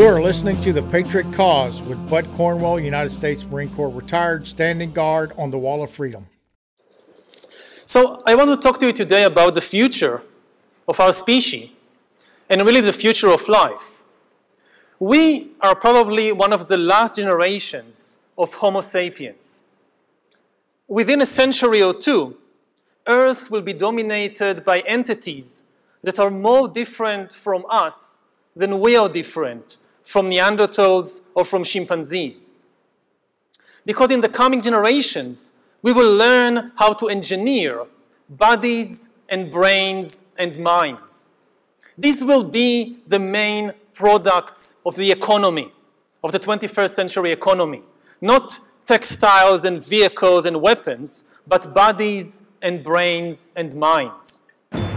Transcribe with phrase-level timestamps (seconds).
[0.00, 4.48] You are listening to The Patriot Cause with Bud Cornwell, United States Marine Corps retired,
[4.48, 6.26] standing guard on the Wall of Freedom.
[7.84, 10.22] So, I want to talk to you today about the future
[10.88, 11.68] of our species
[12.48, 14.04] and really the future of life.
[14.98, 19.64] We are probably one of the last generations of Homo sapiens.
[20.88, 22.38] Within a century or two,
[23.06, 25.64] Earth will be dominated by entities
[26.02, 28.24] that are more different from us
[28.56, 32.54] than we are different from Neanderthals or from chimpanzees.
[33.84, 37.86] Because in the coming generations, we will learn how to engineer
[38.28, 41.28] bodies and brains and minds.
[41.96, 45.70] These will be the main products of the economy,
[46.22, 47.82] of the 21st century economy.
[48.20, 54.42] Not textiles and vehicles and weapons, but bodies and brains and minds.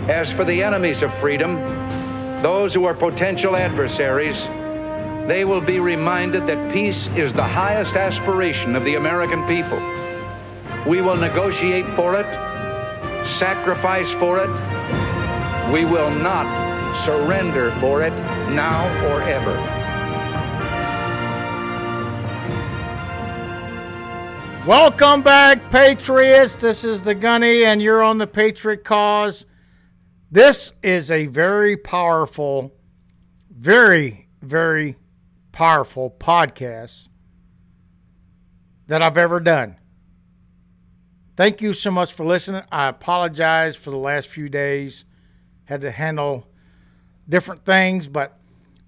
[0.08, 1.56] As for the enemies of freedom,
[2.42, 4.50] those who are potential adversaries,
[5.28, 9.80] they will be reminded that peace is the highest aspiration of the American people.
[10.86, 12.26] We will negotiate for it,
[13.26, 14.50] sacrifice for it.
[15.72, 18.12] We will not surrender for it
[18.52, 19.54] now or ever.
[24.68, 26.58] Welcome back, Patriots.
[26.58, 29.46] This is the Gunny, and you're on the Patriot Cause.
[30.32, 32.74] This is a very powerful,
[33.50, 34.98] very, very
[35.54, 37.08] powerful podcast
[38.88, 39.78] that I've ever done.
[41.38, 42.64] Thank you so much for listening.
[42.72, 45.06] I apologize for the last few days.
[45.66, 46.48] Had to handle
[47.30, 48.38] different things, but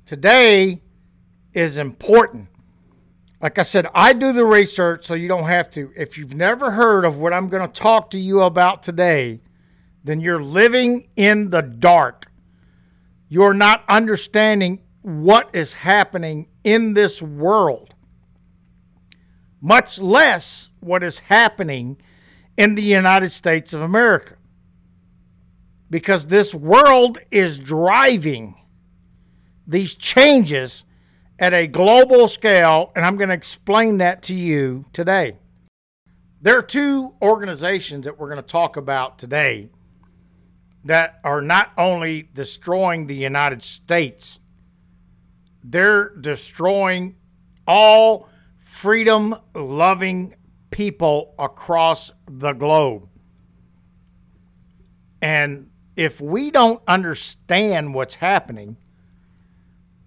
[0.05, 0.81] today
[1.53, 2.49] is important.
[3.41, 5.91] Like I said, I do the research so you don't have to.
[5.95, 9.41] If you've never heard of what I'm going to talk to you about today,
[10.03, 12.31] then you're living in the dark.
[13.29, 17.93] You're not understanding what is happening in this world,
[19.61, 21.95] much less what is happening
[22.57, 24.35] in the United States of America.
[25.91, 28.55] Because this world is driving
[29.67, 30.85] these changes
[31.37, 35.37] at a global scale, and I'm going to explain that to you today.
[36.41, 39.69] There are two organizations that we're going to talk about today
[40.83, 44.39] that are not only destroying the United States,
[45.71, 47.15] they're destroying
[47.67, 50.35] all freedom loving
[50.69, 53.07] people across the globe.
[55.21, 58.77] And if we don't understand what's happening,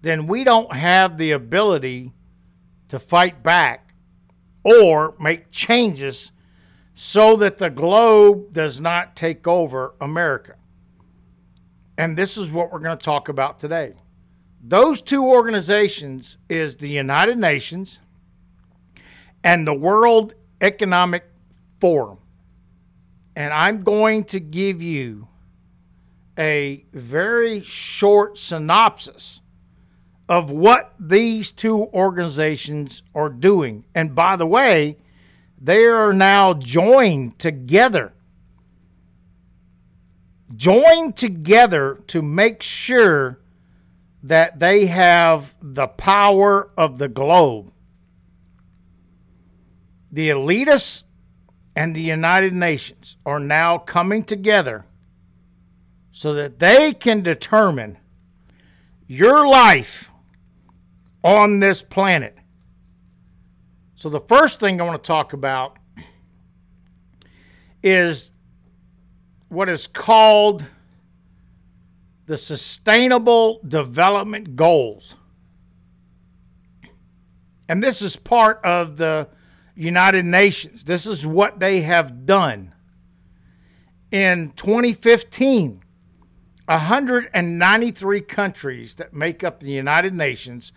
[0.01, 2.13] then we don't have the ability
[2.87, 3.93] to fight back
[4.63, 6.31] or make changes
[6.93, 10.55] so that the globe does not take over America.
[11.97, 13.93] And this is what we're going to talk about today.
[14.61, 17.99] Those two organizations is the United Nations
[19.43, 21.23] and the World Economic
[21.79, 22.19] Forum.
[23.35, 25.29] And I'm going to give you
[26.37, 29.41] a very short synopsis
[30.27, 33.85] of what these two organizations are doing.
[33.95, 34.97] And by the way,
[35.59, 38.13] they are now joined together.
[40.55, 43.39] Joined together to make sure
[44.21, 47.71] that they have the power of the globe.
[50.11, 51.03] The elitists
[51.75, 54.85] and the United Nations are now coming together
[56.11, 57.97] so that they can determine
[59.07, 60.11] your life
[61.23, 62.35] on this planet.
[63.95, 65.77] So, the first thing I want to talk about
[67.81, 68.31] is
[69.49, 70.65] what is called
[72.29, 75.15] the Sustainable Development Goals.
[77.67, 79.29] And this is part of the
[79.73, 80.83] United Nations.
[80.83, 82.75] This is what they have done.
[84.11, 85.81] In 2015,
[86.67, 90.71] 193 countries that make up the United Nations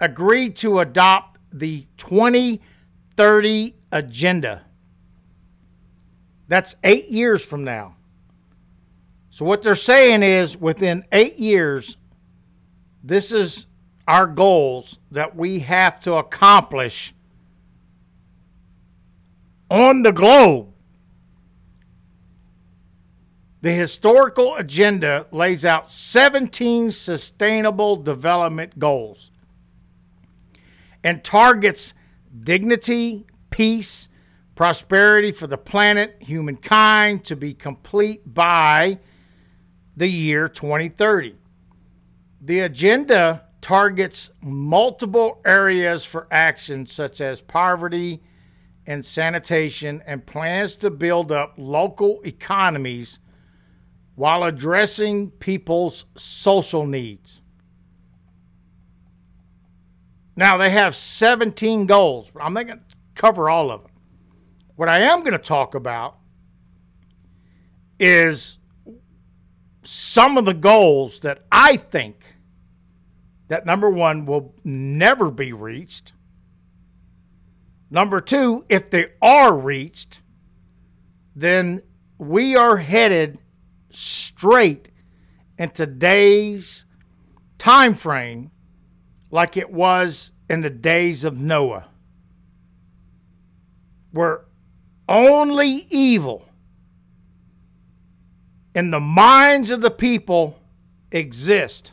[0.00, 4.64] agreed to adopt the 2030 Agenda.
[6.48, 7.94] That's eight years from now.
[9.36, 11.98] So, what they're saying is within eight years,
[13.04, 13.66] this is
[14.08, 17.14] our goals that we have to accomplish
[19.70, 20.68] on the globe.
[23.60, 29.30] The historical agenda lays out 17 sustainable development goals
[31.04, 31.92] and targets
[32.42, 34.08] dignity, peace,
[34.54, 38.98] prosperity for the planet, humankind to be complete by
[39.96, 41.36] the year 2030.
[42.40, 48.22] The agenda targets multiple areas for action, such as poverty
[48.86, 53.18] and sanitation, and plans to build up local economies
[54.14, 57.42] while addressing people's social needs.
[60.36, 63.90] Now, they have 17 goals, I'm not going to cover all of them.
[64.76, 66.18] What I am going to talk about
[67.98, 68.58] is
[69.86, 72.36] some of the goals that I think
[73.48, 76.12] that number one will never be reached.
[77.90, 80.20] Number two, if they are reached,
[81.36, 81.82] then
[82.18, 83.38] we are headed
[83.90, 84.90] straight
[85.58, 86.84] in today's
[87.58, 88.50] time frame
[89.30, 91.88] like it was in the days of Noah,
[94.10, 94.46] where
[95.08, 96.45] only evil
[98.76, 100.58] in the minds of the people
[101.10, 101.92] exist.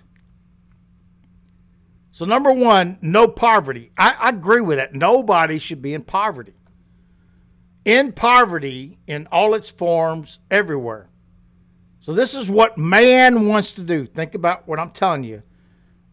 [2.11, 3.93] So, number one, no poverty.
[3.97, 4.93] I, I, agree with that.
[4.93, 6.53] Nobody should be in poverty.
[7.85, 11.07] In poverty, in all its forms, everywhere.
[12.01, 14.05] So, this is what man wants to do.
[14.05, 15.41] Think about what I'm telling you.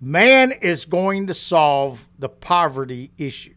[0.01, 3.57] Man is going to solve the poverty issue.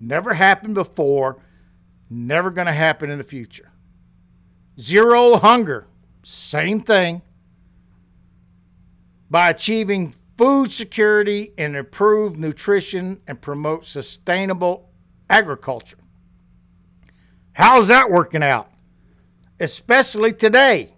[0.00, 1.42] Never happened before,
[2.08, 3.70] never going to happen in the future.
[4.80, 5.88] Zero hunger.
[6.22, 7.22] Same thing.
[9.30, 14.90] By achieving food security and improve nutrition and promote sustainable
[15.28, 15.98] agriculture.
[17.52, 18.70] How's that working out?
[19.60, 20.94] Especially today.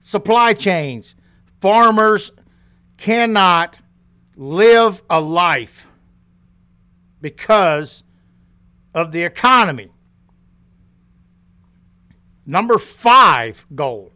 [0.00, 1.14] Supply chains.
[1.60, 2.32] Farmers
[2.96, 3.80] cannot
[4.36, 5.86] live a life
[7.20, 8.02] because
[8.94, 9.90] of the economy.
[12.46, 14.13] Number five goal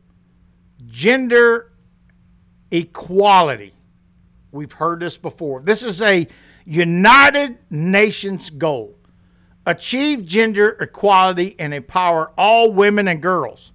[0.87, 1.73] gender
[2.71, 3.75] equality.
[4.53, 5.61] We've heard this before.
[5.61, 6.27] This is a
[6.65, 8.97] United Nations goal.
[9.67, 13.73] Achieve gender equality and empower all women and girls.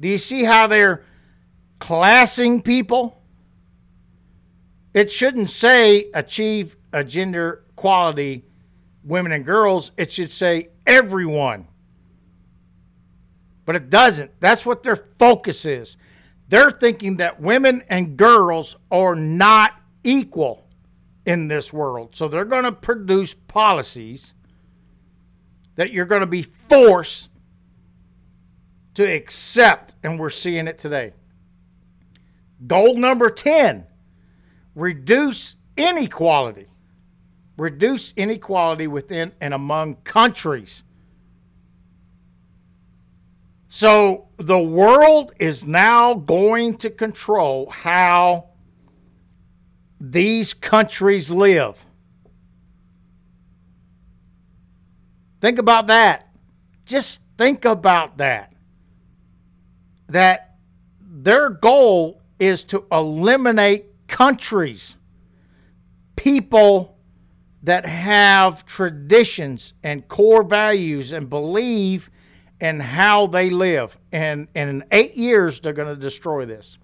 [0.00, 1.04] Do you see how they're
[1.78, 3.22] classing people?
[4.92, 8.44] It shouldn't say achieve a gender equality,
[9.04, 9.92] women and girls.
[9.96, 11.68] It should say everyone
[13.66, 14.30] but it doesn't.
[14.40, 15.98] That's what their focus is.
[16.48, 19.72] They're thinking that women and girls are not
[20.04, 20.66] equal
[21.26, 22.14] in this world.
[22.14, 24.32] So they're going to produce policies
[25.74, 27.28] that you're going to be forced
[28.94, 31.12] to accept, and we're seeing it today.
[32.66, 33.84] Goal number 10
[34.74, 36.68] reduce inequality.
[37.58, 40.82] Reduce inequality within and among countries.
[43.76, 48.46] So the world is now going to control how
[50.00, 51.76] these countries live.
[55.42, 56.30] Think about that.
[56.86, 58.54] Just think about that.
[60.08, 60.56] That
[60.98, 64.96] their goal is to eliminate countries,
[66.16, 66.96] people
[67.62, 72.08] that have traditions and core values and believe
[72.60, 73.98] and how they live.
[74.12, 76.78] And, and in eight years, they're going to destroy this.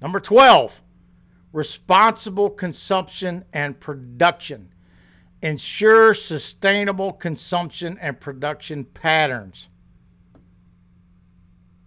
[0.00, 0.80] Number 12,
[1.52, 4.72] responsible consumption and production.
[5.42, 9.68] Ensure sustainable consumption and production patterns.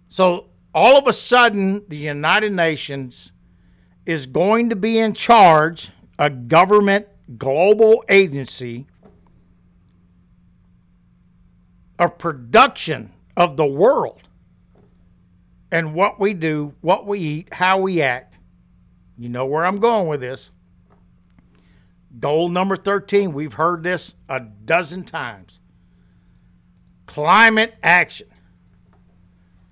[0.09, 3.31] So, all of a sudden, the United Nations
[4.07, 7.07] is going to be in charge, a government
[7.37, 8.87] global agency
[11.99, 14.21] a production of the world
[15.71, 18.37] and what we do, what we eat, how we act.
[19.17, 20.51] You know where I'm going with this.
[22.19, 25.59] Goal number 13, we've heard this a dozen times.
[27.05, 28.27] Climate action.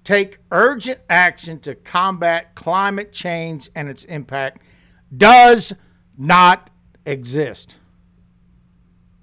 [0.04, 4.64] Take urgent action to combat climate change and its impact
[5.16, 5.74] does
[6.18, 6.72] not
[7.06, 7.76] exist.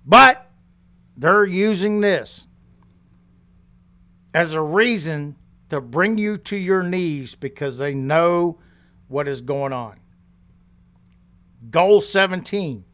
[0.07, 0.49] But
[1.17, 2.48] they're using this
[4.39, 5.35] as a reason
[5.69, 8.57] to bring you to your knees because they know
[9.09, 9.99] what is going on.
[11.71, 12.85] Goal 17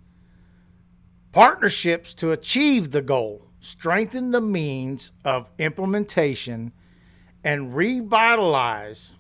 [1.32, 6.72] partnerships to achieve the goal, strengthen the means of implementation,
[7.44, 9.12] and revitalize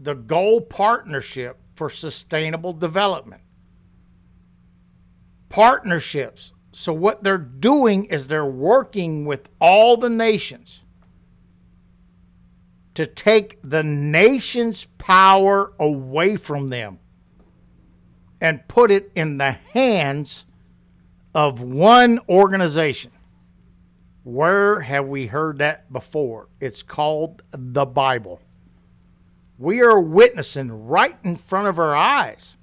[0.00, 3.42] the goal partnership for sustainable development.
[5.50, 6.54] Partnerships.
[6.72, 10.80] So, what they're doing is they're working with all the nations
[12.96, 16.98] to take the nation's power away from them.
[18.40, 20.46] and put it in the hands
[21.34, 23.12] of one organization.
[24.24, 26.48] Where have we heard that before?
[26.60, 28.40] It's called the Bible.
[29.58, 32.56] We are witnessing right in front of our eyes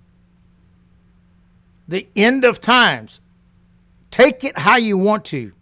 [1.88, 3.22] the end of times.
[4.12, 5.54] Take it how you want to.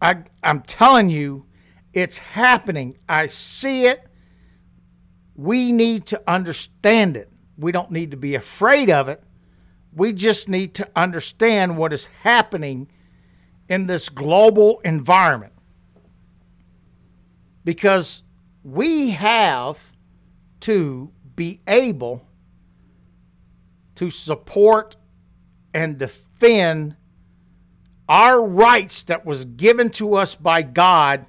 [0.00, 1.46] I, I'm telling you,
[1.92, 2.98] it's happening.
[3.08, 4.04] I see it.
[5.34, 7.30] We need to understand it.
[7.56, 9.22] We don't need to be afraid of it.
[9.92, 12.88] We just need to understand what is happening
[13.68, 15.52] in this global environment.
[17.64, 18.22] Because
[18.62, 19.92] we have
[20.60, 22.22] to be able
[23.94, 24.96] to support
[25.74, 26.96] and defend
[28.08, 31.26] our rights that was given to us by God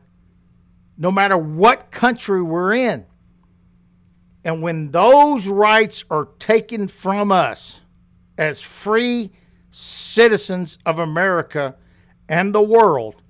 [1.00, 3.06] no matter what country we're in.
[4.44, 7.80] And when those rights are taken from us
[8.38, 9.32] as free
[9.72, 11.76] citizens of America
[12.28, 13.22] and the world,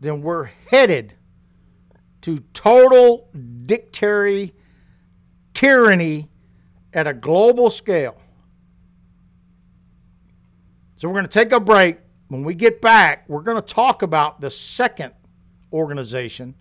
[0.00, 1.14] then we're headed
[2.20, 3.28] to total
[3.66, 4.50] dictatorial
[5.52, 6.30] tyranny
[6.92, 8.16] at a global scale.
[10.96, 11.98] So we're going to take a break.
[12.28, 15.14] When we get back, we're going to talk about the second
[15.72, 16.54] organization,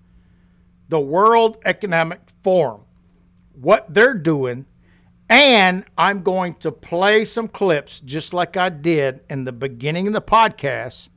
[0.89, 2.81] the World Economic Forum,
[3.53, 4.65] what they're doing,
[5.29, 10.13] and I'm going to play some clips just like I did in the beginning of
[10.13, 11.09] the podcast.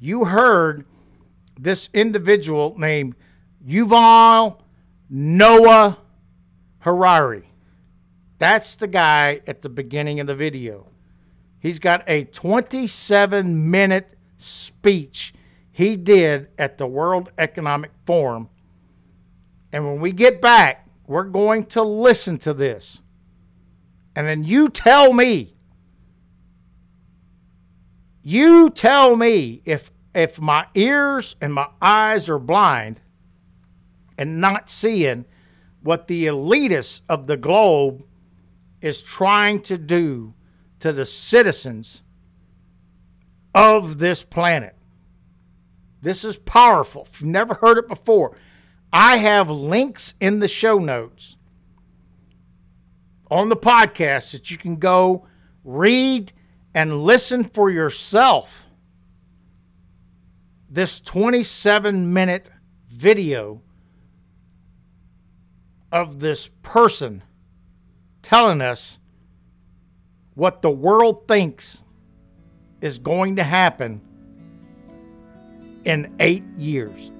[0.00, 0.84] You heard
[1.58, 3.14] this individual named
[3.64, 4.60] Yuval
[5.08, 5.98] Noah
[6.80, 7.50] Harari.
[8.38, 10.86] That's the guy at the beginning of the video.
[11.58, 15.34] He's got a 27 minute speech
[15.72, 18.48] he did at the World Economic Forum.
[19.72, 23.00] And when we get back, we're going to listen to this.
[24.14, 25.54] And then you tell me,
[28.22, 33.00] you tell me if if my ears and my eyes are blind
[34.18, 35.24] and not seeing
[35.82, 38.04] what the elitists of the globe
[38.80, 40.34] is trying to do
[40.80, 42.02] to the citizens
[43.54, 44.74] of this planet.
[46.02, 47.06] This is powerful.
[47.12, 48.36] If you've never heard it before,
[48.92, 51.36] I have links in the show notes
[53.30, 55.26] on the podcast that you can go
[55.64, 56.32] read
[56.74, 58.66] and listen for yourself.
[60.68, 62.50] This 27 minute
[62.88, 63.62] video
[65.92, 67.22] of this person
[68.22, 68.98] telling us
[70.34, 71.82] what the world thinks
[72.80, 74.00] is going to happen
[75.84, 77.10] in eight years.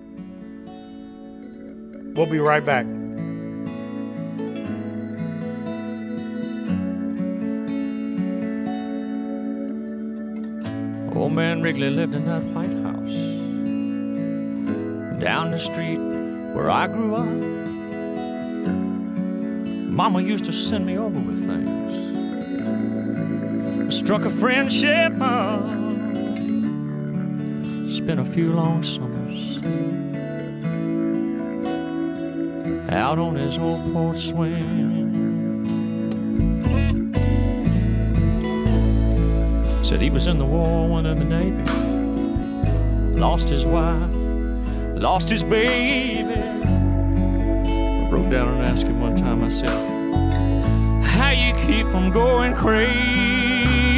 [2.14, 2.86] We'll be right back.
[11.16, 13.10] Old man Wrigley lived in that White House
[15.20, 15.98] down the street
[16.54, 17.28] where I grew up.
[19.90, 21.68] Mama used to send me over with things.
[23.86, 25.79] I struck a friendship up.
[28.02, 29.58] Spent a few long summers
[32.88, 35.66] out on his old porch swing.
[39.84, 41.62] Said he was in the war, went in the Navy,
[43.18, 44.10] lost his wife,
[44.96, 46.24] lost his baby.
[46.24, 49.68] I broke down and asked him one time, I said,
[51.04, 53.90] How you keep from going crazy?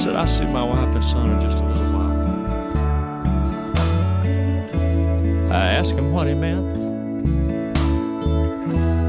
[0.00, 2.10] Said, I see my wife and son in just a little while.
[5.52, 6.78] I asked him what he meant.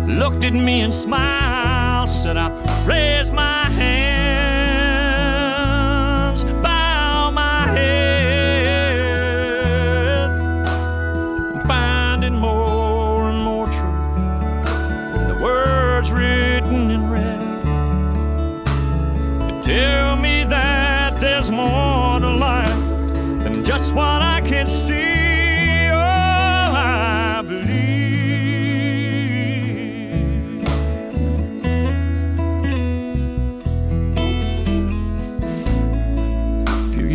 [0.09, 2.49] Looked at me and smiled, said, I
[2.85, 4.10] raise my hands,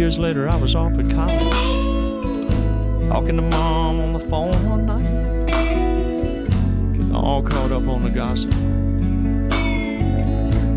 [0.07, 1.53] years later, I was off at college,
[3.09, 5.03] talking to mom on the phone one night,
[6.93, 8.53] getting all caught up on the gossip,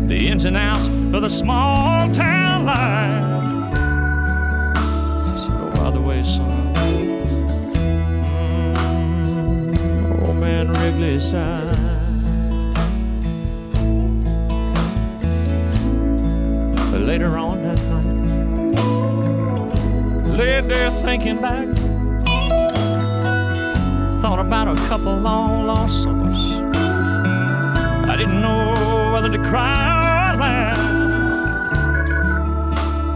[0.08, 3.24] the ins and outs of the small town life.
[4.76, 6.74] I said, oh, by the way, son,
[8.74, 11.76] mm, old man Wrigley's died.
[17.06, 17.99] later on that night.
[20.40, 21.68] Laid there thinking back.
[24.22, 26.42] Thought about a couple long lost summers.
[28.08, 28.72] I didn't know
[29.12, 30.78] whether to cry or laugh.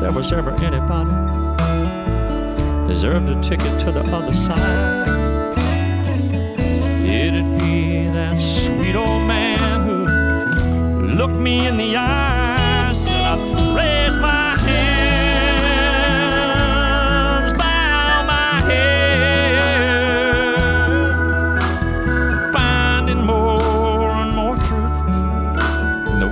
[0.01, 1.13] There was ever anybody
[2.89, 5.09] deserved a ticket to the other side.
[7.09, 10.05] It'd be that sweet old man who
[11.17, 12.34] looked me in the eyes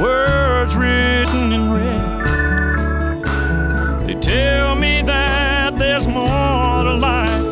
[0.03, 3.23] words written in red.
[4.07, 7.45] They tell me that there's more to life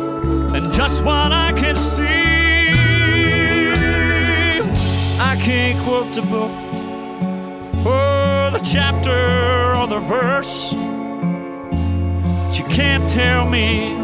[0.51, 2.01] than just what I can see.
[5.31, 6.51] I can't quote the book
[7.85, 9.21] or the chapter
[9.77, 10.73] or the verse.
[12.47, 13.95] But you can't tell me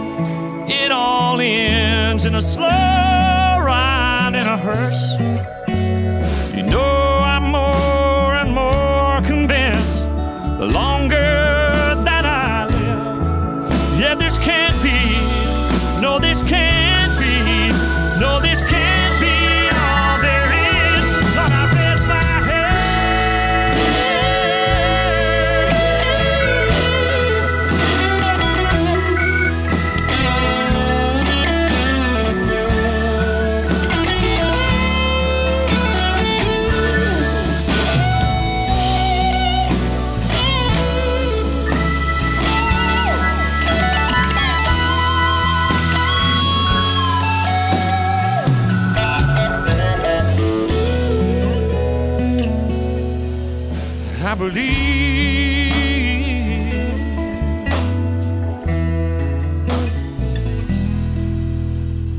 [0.69, 5.17] it all ends in a slow ride in a hearse.
[6.55, 7.06] You know
[10.57, 10.65] the
[54.49, 55.71] believe.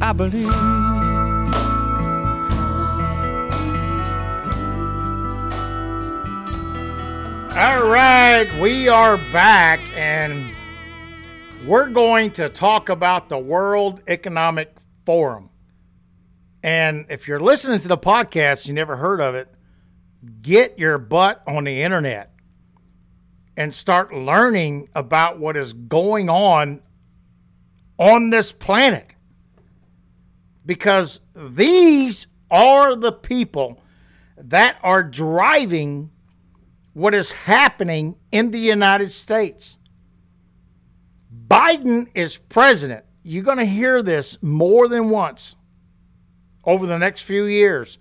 [0.01, 0.53] I believe.
[7.57, 10.55] All right, we are back and
[11.67, 15.51] we're going to talk about the World Economic Forum.
[16.63, 19.49] And if you're listening to the podcast, you never heard of it,
[20.43, 22.33] get your butt on the internet
[23.57, 26.81] and start learning about what is going on
[27.99, 29.15] on this planet.
[30.65, 33.83] Because these are the people
[34.37, 36.11] that are driving
[36.93, 39.79] what is happening in the United States.
[41.49, 43.05] Biden is president.
[43.23, 45.57] You're going to hear this more than once
[46.65, 47.99] over the next few years.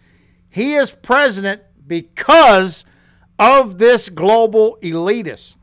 [0.50, 2.86] He is president because
[3.40, 5.56] of this global elitist.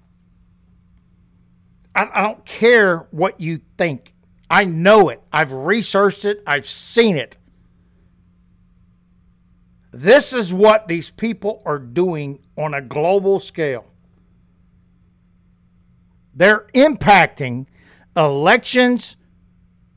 [1.94, 4.14] I, I don't care what you think.
[4.50, 5.22] I know it.
[5.32, 6.42] I've researched it.
[6.46, 7.38] I've seen it.
[9.92, 13.86] This is what these people are doing on a global scale.
[16.34, 17.66] They're impacting
[18.16, 19.16] elections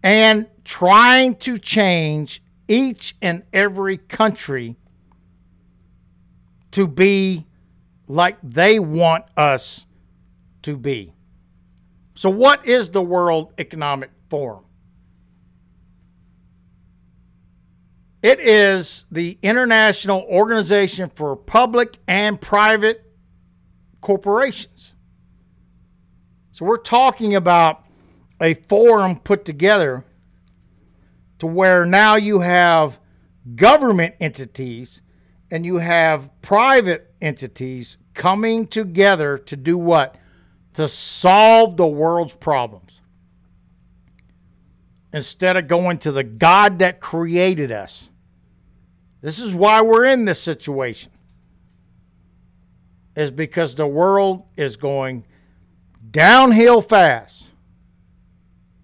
[0.04, 4.76] and trying to change each and every country
[6.78, 7.44] to be
[8.08, 9.88] like they want us
[10.62, 11.12] to be.
[12.14, 14.64] So, what is the World Economic Forum?
[18.22, 23.12] It is the international organization for public and private
[24.00, 24.94] corporations.
[26.52, 27.86] So, we're talking about
[28.40, 30.06] a forum put together
[31.40, 33.00] to where now you have
[33.56, 35.02] government entities
[35.50, 40.16] and you have private entities coming together to do what?
[40.74, 43.02] To solve the world's problems.
[45.14, 48.10] Instead of going to the God that created us.
[49.22, 51.12] This is why we're in this situation.
[53.16, 55.26] Is because the world is going
[56.12, 57.50] downhill fast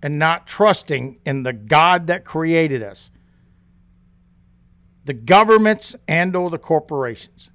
[0.01, 3.11] and not trusting in the God that created us
[5.05, 7.51] the governments and or the corporations.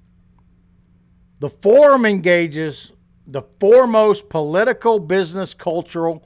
[1.39, 2.93] The forum engages
[3.25, 6.25] the foremost political, business, cultural,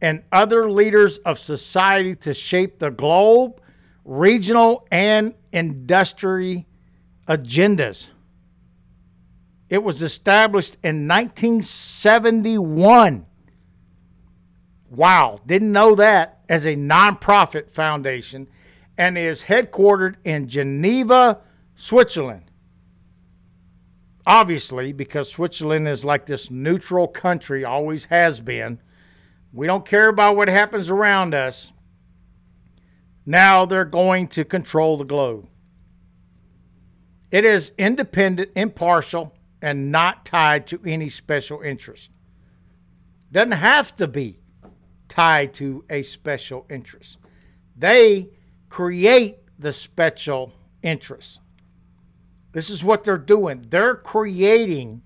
[0.00, 3.60] and other leaders of society to shape the globe,
[4.04, 6.66] regional, and industry
[7.28, 8.08] agendas.
[9.68, 13.26] It was established in 1971.
[14.90, 18.48] Wow, didn't know that as a nonprofit foundation
[19.02, 21.40] and is headquartered in Geneva,
[21.74, 22.44] Switzerland.
[24.24, 28.78] obviously, because Switzerland is like this neutral country, always has been.
[29.52, 31.72] We don't care about what happens around us.
[33.26, 35.48] Now they're going to control the globe.
[37.32, 42.12] It is independent, impartial, and not tied to any special interest.
[43.32, 44.40] Doesn't have to be
[45.08, 47.18] tied to a special interest.
[47.76, 48.30] They
[48.72, 50.50] create the special
[50.82, 51.40] interests.
[52.52, 53.66] This is what they're doing.
[53.68, 55.02] They're creating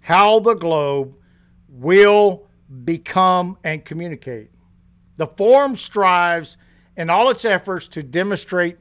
[0.00, 1.16] how the globe
[1.66, 2.46] will
[2.84, 4.50] become and communicate.
[5.16, 6.58] The forum strives
[6.94, 8.76] in all its efforts to demonstrate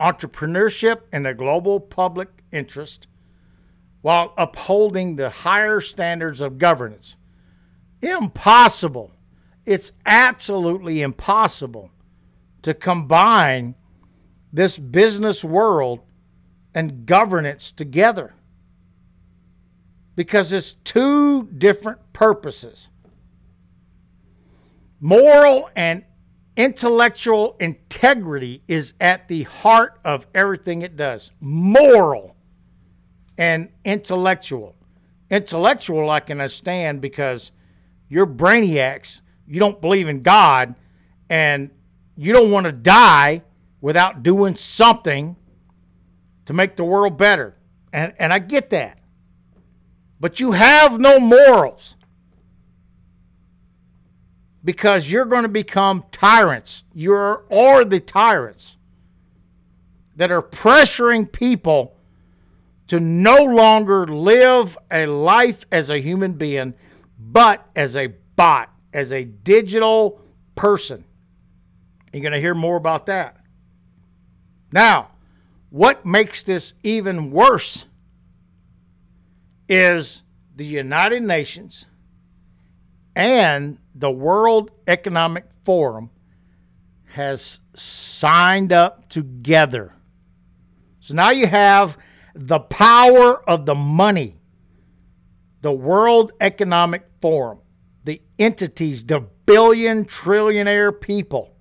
[0.00, 3.06] entrepreneurship in the global public interest
[4.00, 7.16] while upholding the higher standards of governance.
[8.00, 9.12] Impossible.
[9.66, 11.90] It's absolutely impossible
[12.62, 13.74] to combine
[14.52, 16.00] this business world
[16.74, 18.34] and governance together
[20.14, 22.88] because it's two different purposes.
[25.00, 26.04] Moral and
[26.56, 31.32] intellectual integrity is at the heart of everything it does.
[31.40, 32.36] Moral
[33.38, 34.76] and intellectual.
[35.30, 37.50] Intellectual, I can understand because
[38.08, 39.22] you're brainiacs.
[39.46, 40.74] You don't believe in God,
[41.28, 41.70] and
[42.16, 43.42] you don't want to die
[43.80, 45.36] without doing something
[46.46, 47.56] to make the world better.
[47.92, 48.98] And, and I get that.
[50.20, 51.96] But you have no morals
[54.64, 56.84] because you're going to become tyrants.
[56.94, 58.76] You're or the tyrants
[60.16, 61.96] that are pressuring people
[62.88, 66.74] to no longer live a life as a human being,
[67.18, 70.20] but as a bot, as a digital
[70.54, 71.04] person.
[72.12, 73.36] You're going to hear more about that.
[74.70, 75.12] Now,
[75.70, 77.86] what makes this even worse
[79.68, 80.22] is
[80.54, 81.86] the United Nations
[83.16, 86.10] and the World Economic Forum
[87.06, 89.94] has signed up together.
[91.00, 91.98] So now you have
[92.34, 94.36] the power of the money,
[95.60, 97.58] the World Economic Forum,
[98.04, 101.51] the entities, the billion trillionaire people,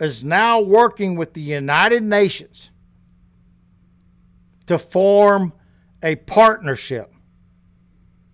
[0.00, 2.70] is now working with the United Nations
[4.66, 5.52] to form
[6.02, 7.12] a partnership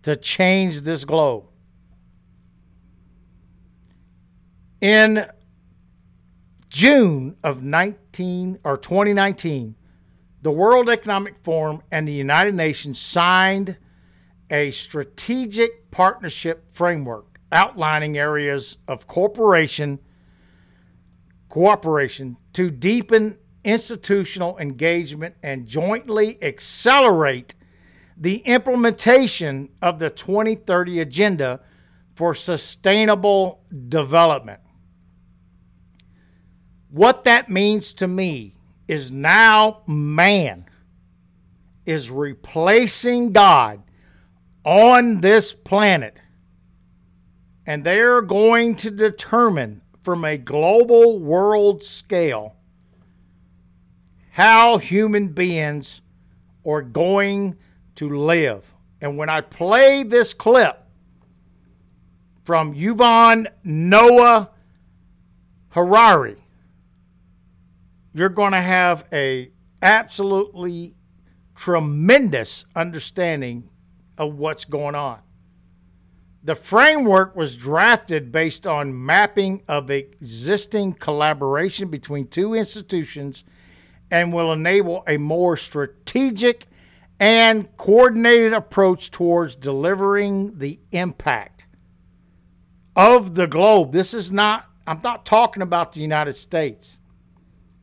[0.03, 1.45] to change this globe.
[4.81, 5.27] In
[6.69, 9.77] June of 19 or 2019,
[10.41, 13.77] the World Economic Forum and the United Nations signed
[14.51, 20.01] a strategic partnership framework outlining areas of cooperation
[21.53, 27.55] cooperation to deepen institutional engagement and jointly accelerate
[28.17, 31.61] the implementation of the 2030 agenda
[32.15, 34.61] for sustainable development.
[36.89, 38.57] What that means to me
[38.89, 40.65] is now man
[41.85, 43.83] is replacing God
[44.65, 46.19] on this planet.
[47.67, 52.57] And they're going to determine from a global world scale
[54.33, 56.01] how human beings
[56.67, 57.57] are going
[57.95, 58.65] to live.
[59.01, 60.83] And when I play this clip
[62.43, 64.51] from Yuval Noah
[65.71, 66.37] Harari,
[68.15, 69.51] you're going to have a
[69.83, 70.95] absolutely
[71.55, 73.69] tremendous understanding
[74.17, 75.19] of what's going on.
[76.45, 83.45] The framework was drafted based on mapping of existing collaboration between two institutions
[84.11, 86.67] and will enable a more strategic
[87.21, 91.67] and coordinated approach towards delivering the impact
[92.97, 93.93] of the globe.
[93.93, 96.99] This is not, I'm not talking about the United States.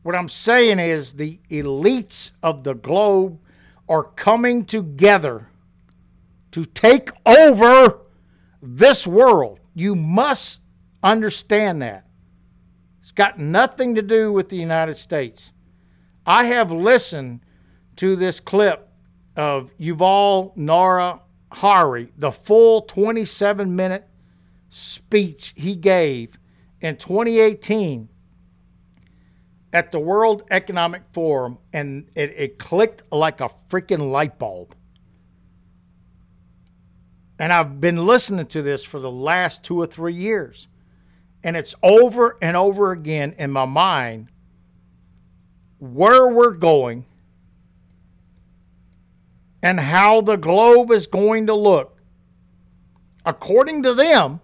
[0.02, 3.40] What I'm saying is the elites of the globe
[3.88, 5.48] are coming together
[6.52, 7.99] to take over
[8.62, 9.60] this world.
[9.74, 10.60] You must
[11.02, 12.06] understand that.
[13.00, 15.52] It's got nothing to do with the United States.
[16.26, 17.40] I have listened
[17.96, 18.88] to this clip
[19.36, 24.06] of Yuval Noah Harari, the full 27 minute
[24.68, 26.38] speech he gave
[26.80, 28.08] in 2018
[29.72, 34.74] at the World Economic Forum and it, it clicked like a freaking light bulb.
[37.40, 40.68] And I've been listening to this for the last two or three years.
[41.42, 44.28] And it's over and over again in my mind
[45.78, 47.06] where we're going
[49.62, 52.02] and how the globe is going to look,
[53.24, 54.40] according to them,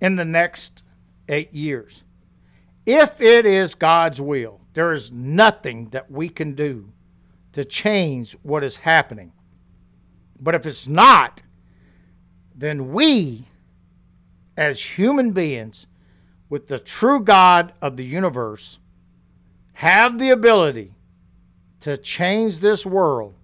[0.00, 0.82] in the next
[1.28, 2.02] eight years.
[2.86, 6.90] If it is God's will, there is nothing that we can do
[7.52, 9.32] to change what is happening.
[10.40, 11.42] But if it's not,
[12.56, 13.44] then we,
[14.56, 15.86] as human beings,
[16.48, 18.78] with the true God of the universe,
[19.74, 20.94] have the ability
[21.80, 23.34] to change this world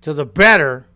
[0.00, 0.86] to the better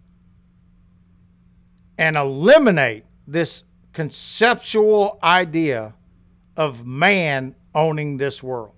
[1.98, 5.94] and eliminate this conceptual idea
[6.56, 8.72] of man owning this world.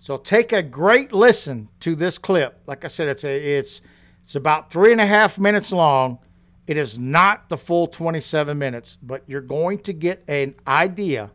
[0.00, 2.62] So take a great listen to this clip.
[2.66, 3.82] Like I said, it's a, it's
[4.28, 6.18] it's about three and a half minutes long.
[6.66, 11.30] It is not the full 27 minutes, but you're going to get an idea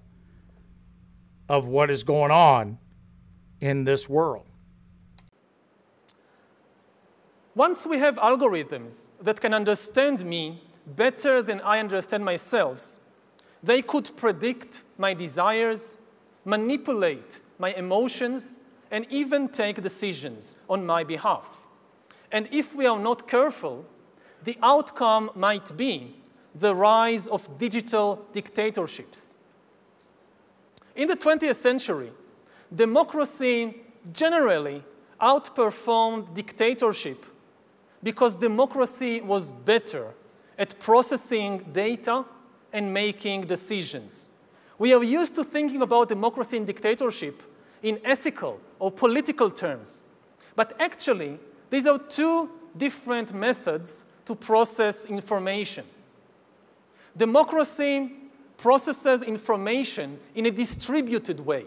[1.50, 2.78] of what is going on
[3.60, 4.46] in this world.
[7.56, 13.00] Once we have algorithms that can understand me better than I understand myself,
[13.64, 15.98] they could predict my desires,
[16.46, 18.60] manipulate my emotions,
[18.92, 21.63] and even take decisions on my behalf.
[22.34, 23.86] And if we are not careful,
[24.44, 26.16] the outcome might be
[26.56, 29.36] the rise of digital dictatorships.
[30.96, 32.12] In the 20th century,
[32.74, 33.76] democracy
[34.12, 34.84] generally
[35.22, 37.24] outperformed dictatorship
[38.02, 40.14] because democracy was better
[40.58, 42.26] at processing data
[42.74, 44.32] and making decisions.
[44.80, 47.44] We are used to thinking about democracy and dictatorship
[47.84, 50.04] in ethical or political terms,
[50.56, 51.40] but actually,
[51.74, 55.84] these are two different methods to process information.
[57.18, 58.12] Democracy
[58.58, 61.66] processes information in a distributed way.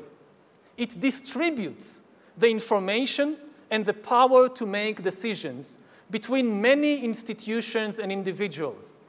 [0.76, 2.02] It distributes
[2.38, 3.36] the information
[3.68, 9.00] and the power to make decisions between many institutions and individuals.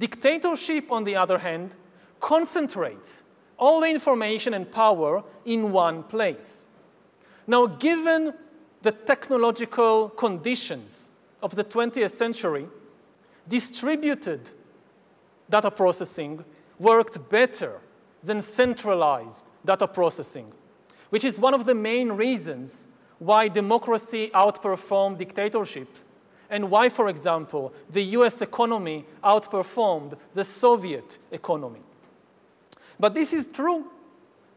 [0.00, 1.76] Dictatorship, on the other hand,
[2.18, 3.22] concentrates
[3.56, 6.66] all the information and power in one place.
[7.46, 8.34] Now, given
[8.82, 11.10] the technological conditions
[11.42, 12.66] of the 20th century,
[13.48, 14.52] distributed
[15.48, 16.44] data processing
[16.78, 17.80] worked better
[18.22, 20.52] than centralized data processing,
[21.10, 22.86] which is one of the main reasons
[23.18, 25.88] why democracy outperformed dictatorship
[26.50, 31.80] and why, for example, the US economy outperformed the Soviet economy.
[33.00, 33.86] But this is true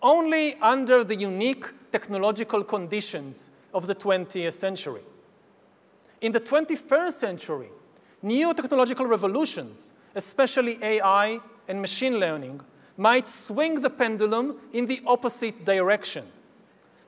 [0.01, 5.01] only under the unique technological conditions of the 20th century.
[6.21, 7.69] In the 21st century,
[8.21, 12.61] new technological revolutions, especially AI and machine learning,
[12.97, 16.25] might swing the pendulum in the opposite direction.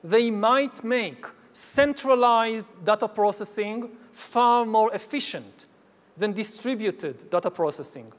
[0.04, 5.66] They might make centralized data processing far more efficient
[6.18, 8.12] than distributed data processing.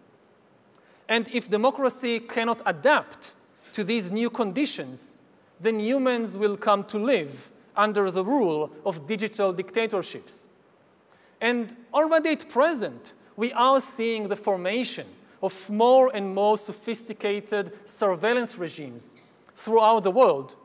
[1.08, 3.36] And if democracy cannot adapt
[3.74, 5.18] to these new conditions,
[5.60, 10.50] then humans will come to live under the rule of digital dictatorships.
[11.42, 15.08] And already at present, we are seeing the formation
[15.42, 19.16] of more and more sophisticated surveillance regimes
[19.56, 20.56] throughout the world,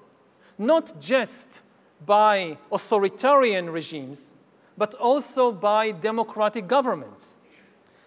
[0.59, 1.63] not just
[2.05, 4.35] by authoritarian regimes,
[4.77, 7.37] but also by democratic governments.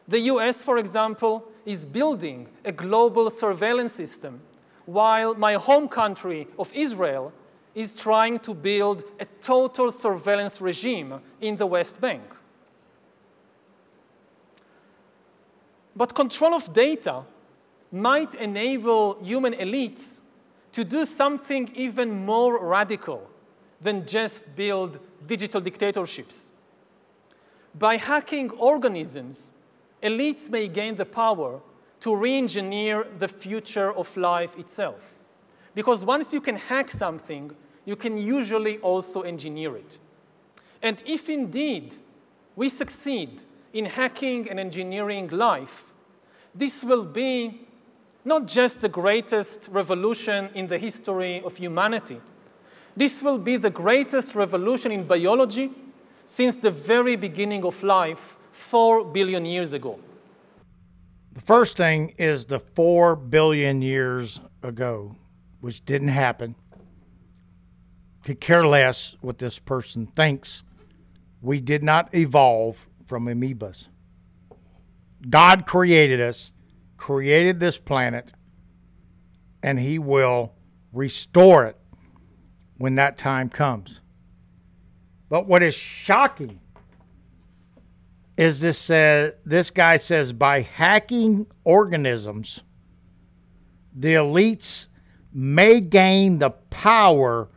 [0.08, 4.42] The US, for example, is building a global surveillance system,
[4.86, 7.34] while my home country of Israel
[7.78, 12.24] is trying to build a total surveillance regime in the West Bank.
[15.96, 17.24] But control of data
[17.92, 20.22] might enable human elites
[20.72, 23.30] to do something even more radical
[23.80, 26.50] than just build digital dictatorships.
[27.76, 29.52] By hacking organisms,
[30.02, 31.62] elites may gain the power
[32.00, 35.14] to re engineer the future of life itself.
[35.76, 37.52] Because once you can hack something,
[37.88, 39.98] you can usually also engineer it.
[40.84, 41.98] And if indeed
[42.56, 45.94] we succeed in hacking and engineering life,
[46.54, 47.62] this will be
[48.24, 52.22] not just the greatest revolution in the history of humanity
[52.98, 55.70] this will be the greatest revolution in biology
[56.26, 60.00] since the very beginning of life, four billion years ago.
[61.34, 65.16] The first thing is the four billion years ago,
[65.62, 66.56] which didn't happen.
[68.28, 70.62] Could care less what this person thinks.
[71.42, 73.88] We did not evolve from amoebas.
[75.30, 76.52] God created us,
[76.98, 78.34] created this planet,
[79.64, 80.52] and He will
[80.92, 81.78] restore it
[82.78, 84.02] when that time comes.
[85.30, 86.60] But what is shocking
[88.36, 92.62] is this uh, this guy says by hacking organisms,
[93.96, 94.90] the elites
[95.32, 97.48] may gain the power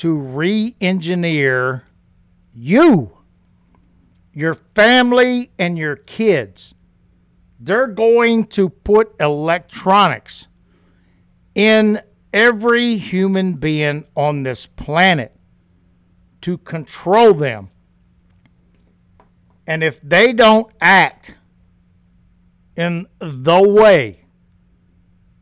[0.00, 1.84] to re-engineer
[2.54, 3.18] you,
[4.32, 6.74] your family, and your kids.
[7.58, 10.48] They're going to put electronics
[11.54, 12.00] in
[12.32, 15.36] every human being on this planet
[16.40, 17.68] to control them.
[19.66, 21.34] And if they don't act
[22.74, 24.24] in the way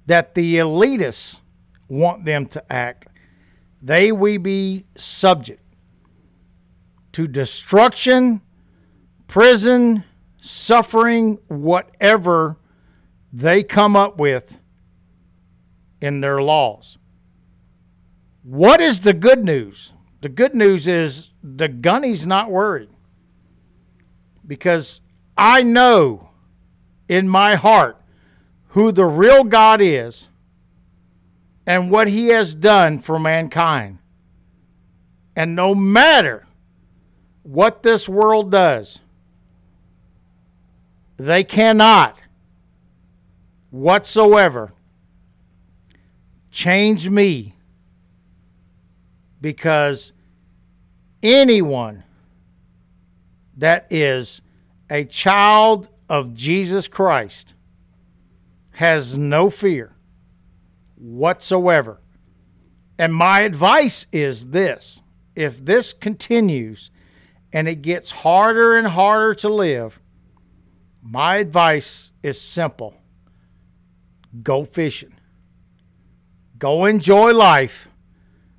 [0.07, 1.38] that the elitists
[1.87, 3.07] want them to act,
[3.80, 5.62] they will be subject
[7.12, 8.40] to destruction,
[9.26, 10.04] prison,
[10.40, 12.56] suffering, whatever
[13.32, 14.58] they come up with
[16.00, 16.98] in their laws.
[18.42, 19.92] What is the good news?
[20.20, 22.88] The good news is the gunny's not worried
[24.46, 25.00] because
[25.36, 26.30] I know
[27.08, 28.00] in my heart
[28.68, 30.27] who the real God is
[31.68, 33.98] and what he has done for mankind.
[35.37, 36.46] And no matter
[37.42, 39.00] what this world does,
[41.18, 42.22] they cannot
[43.70, 44.72] whatsoever
[46.50, 47.54] change me
[49.38, 50.14] because
[51.22, 52.02] anyone
[53.59, 54.40] that is
[54.88, 57.52] a child of Jesus Christ
[58.70, 59.92] has no fear
[60.98, 62.00] whatsoever.
[62.98, 65.02] And my advice is this
[65.34, 66.90] if this continues
[67.52, 70.00] and it gets harder and harder to live,
[71.00, 72.94] my advice is simple
[74.42, 75.14] go fishing,
[76.58, 77.88] go enjoy life,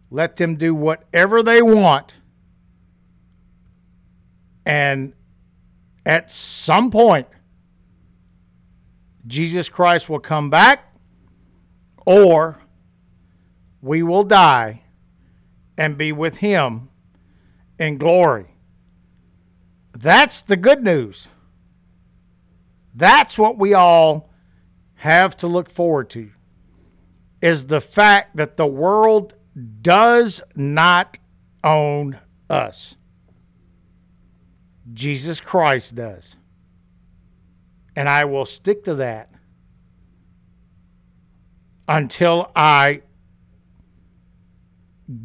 [0.10, 2.16] let them do whatever they want.
[4.66, 5.14] And
[6.06, 7.28] at some point,
[9.28, 10.89] Jesus Christ will come back,
[12.10, 12.58] or
[13.84, 14.82] we will die
[15.78, 16.90] and be with Him
[17.78, 18.56] in glory.
[19.94, 21.28] That's the good news.
[22.96, 24.32] That's what we all
[24.96, 26.32] have to look forward to
[27.44, 29.36] is the fact that the world
[29.84, 31.20] does not
[31.64, 32.18] own
[32.50, 32.96] us.
[34.92, 36.36] Jesus Christ does.
[37.96, 39.30] And I will stick to that
[41.90, 43.02] until I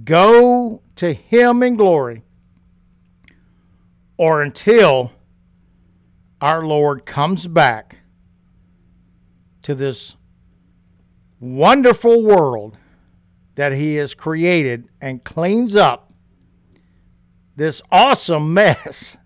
[0.03, 2.23] go to Him in glory
[4.17, 5.13] or until
[6.41, 7.99] our Lord comes back
[9.63, 10.17] to this
[11.39, 12.79] wonderful world
[13.57, 16.13] that He has created and cleans up
[17.57, 19.19] this awesome mess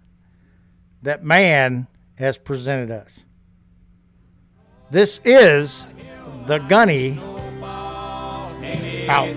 [1.02, 3.24] that man has presented us.
[4.90, 5.84] This is
[6.46, 7.20] the Gunny
[9.10, 9.28] out.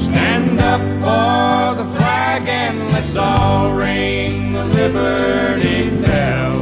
[0.00, 6.56] Stand up for the flag and let's all ring the liberty bell.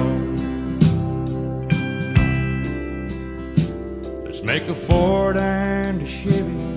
[4.24, 6.72] Let's make a Ford and a Chevy.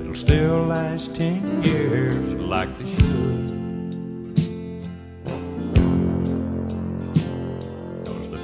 [0.00, 2.76] It'll still last ten years like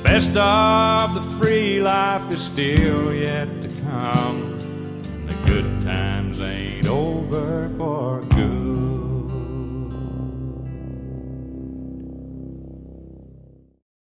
[0.09, 4.59] best of the free life is still yet to come.
[5.27, 8.78] The good times ain't over for good.